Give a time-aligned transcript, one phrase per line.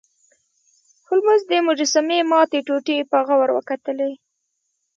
[1.05, 4.11] هولمز د مجسمې ماتې ټوټې په غور وکتلې.